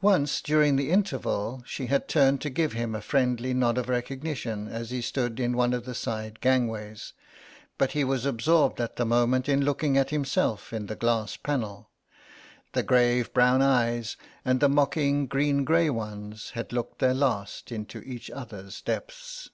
[0.00, 4.68] Once during the interval she had turned to give him a friendly nod of recognition
[4.68, 7.14] as he stood in one of the side gangways,
[7.76, 11.90] but he was absorbed at the moment in looking at himself in the glass panel.
[12.74, 18.00] The grave brown eyes and the mocking green grey ones had looked their last into
[18.02, 19.50] each other's depths.